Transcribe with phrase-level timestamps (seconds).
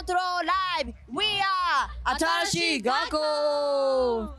[0.00, 4.34] Row Live We are 新しい学校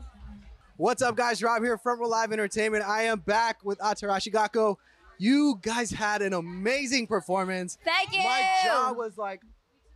[0.78, 1.42] What's up, guys?
[1.42, 2.84] Rob here, Front Row Live Entertainment.
[2.84, 4.76] I am back with Atarashi Gakko.
[5.18, 7.76] You guys had an amazing performance.
[7.84, 9.42] Thank you My jaw was like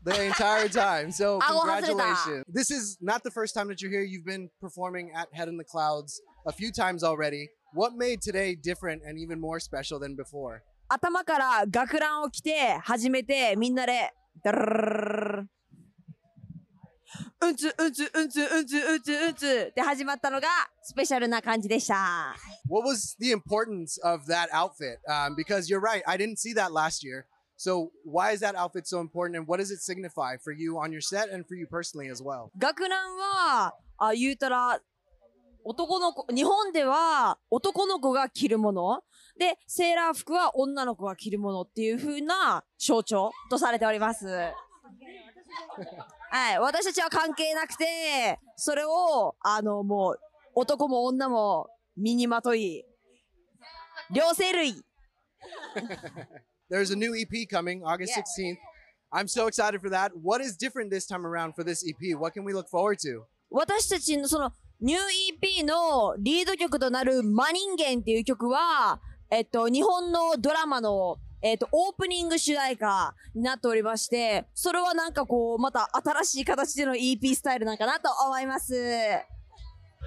[0.02, 1.12] the entire time.
[1.12, 2.44] So I will have to congratulations.
[2.48, 4.02] This is not the first time that you're here.
[4.02, 7.50] You've been performing at Head in the Clouds a few times already.
[7.72, 10.62] What made today different and even more special than before?
[10.88, 14.12] 頭から学ランを着て初めてみんなで
[14.44, 15.25] ダラララララ
[17.39, 20.47] うんつうんつうんつうんつうんつうんつって始まったのが
[20.81, 22.35] スペシャルな感じでした。
[22.67, 24.97] What was the importance of that outfit?
[25.07, 27.25] Um, because you're right, I didn't see that last year.
[27.55, 30.91] So why is that outfit so important and what does it signify for you on
[30.91, 32.49] your set and for you personally as well?
[32.57, 34.79] 学ランはあ言うたら
[35.63, 39.01] 男の子日本では男の子が着るもの
[39.37, 44.25] でセーラー服は女の子が着るものっていう風な象徴とされております。
[46.29, 50.19] はい、私たちは関係なくてそれをあのもう
[50.55, 52.83] 男も女も身にまとい
[54.11, 54.83] 両生類
[56.69, 58.23] There's a new EP coming August Yeah.
[58.23, 58.57] 16th.
[59.11, 60.11] I'm so excited for that.
[60.21, 62.17] What is different this time around for this EP?
[62.17, 63.23] What can we look forward to?
[63.49, 64.51] 私たちのその
[64.81, 65.01] ニュー
[65.61, 68.99] EP のリード曲となるマ人間っていう曲は、
[69.31, 78.73] えっと、日本のドラマの、えっと、オープニング主題歌になっておりまして、それはなんかこう、また新しい形での EP スタイルなんかなと思います。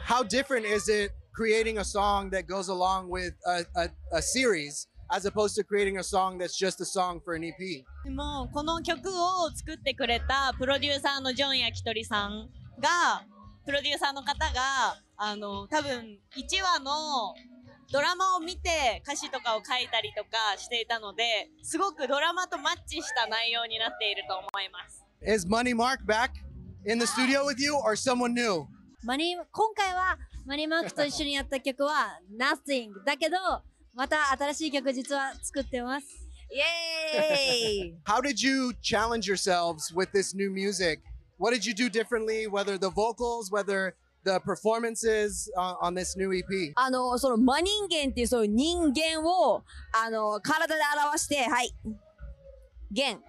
[0.07, 4.89] How different is it creating a song that goes along with a, a, a series
[5.11, 7.85] as opposed to creating a song that's just a song for an E EP?
[8.05, 12.49] でもこの曲を作ってくれたプロデューサーのジョン焼き鳥さん
[12.81, 13.25] が
[13.65, 17.35] プロデューサーの方があの多分1話の
[17.93, 25.05] ドラマを見て歌詞とかを書いたりとかしていたのですごくドラマとマッチした内容になっていると思います。
[25.23, 26.31] Is Money Mark back
[26.87, 28.67] in the studio with you or someone new?
[29.03, 30.17] マニ今回は
[30.47, 33.37] マニーマークと一緒にやった曲は Nothing だけど
[33.95, 36.07] また新しい曲実は作ってます
[36.53, 41.01] イエーイ How did you challenge yourselves with this new music?
[41.39, 43.95] What did you do differently, whether the vocals, whether
[44.25, 46.73] the performances uh, on this new EP?
[46.77, 51.75] あの、その真人間っていうそういう人間を、あの、体で表して、はい。
[52.91, 53.21] 元。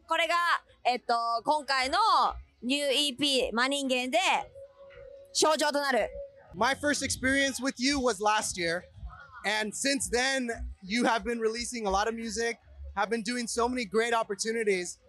[0.08, 0.34] これが、
[0.84, 1.14] えっと、
[1.44, 1.98] 今回の
[2.62, 4.18] ニュー EP 真人間で
[5.32, 6.08] 象徴となる。
[6.54, 8.82] My first experience with you was last year.
[9.45, 10.49] And since then,
[10.81, 12.57] you have been releasing a lot of music,
[12.95, 14.99] have been doing so many great opportunities.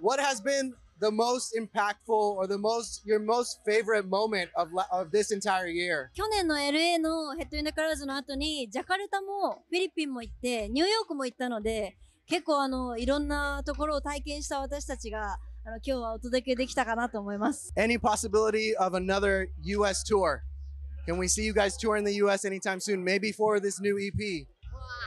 [0.00, 4.86] What has been the most impactful or the most your most favorite moment of la-
[4.90, 6.10] of this entire year?
[6.14, 20.40] 去年の LA のヘッドインダカラーズの後にジャカルタもフィリピンも行ってニューヨークも行ったので結構あのいろんなところを体験した私たちがあの今日はお届けできたかなと思います Any possibility of another US tour?
[21.06, 23.04] Can we see you guys tour in the US anytime soon?
[23.04, 24.46] Maybe for this new E EP.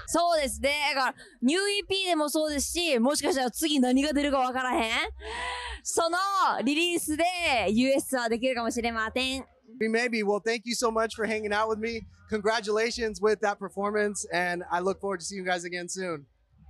[0.07, 0.72] そうですね。
[0.94, 4.91] だから、ニュー EP でもそうですし、もしかしたら次何が出るかわからへん
[5.84, 6.17] その
[6.63, 7.23] リリースで
[7.69, 9.45] US ツアーできるかもしれません。
[9.79, 10.23] Maybe.
[10.23, 12.01] Well, thank you so much for hanging out with me.
[12.29, 16.25] Congratulations with that performance, and I look forward to seeing you guys again soon.